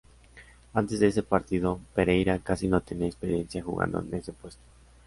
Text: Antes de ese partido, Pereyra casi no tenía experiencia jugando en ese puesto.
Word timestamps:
Antes 0.73 0.99
de 0.99 1.09
ese 1.09 1.21
partido, 1.21 1.79
Pereyra 1.93 2.39
casi 2.39 2.67
no 2.67 2.81
tenía 2.81 3.05
experiencia 3.05 3.61
jugando 3.63 3.99
en 3.99 4.11
ese 4.15 4.33
puesto. 4.33 4.63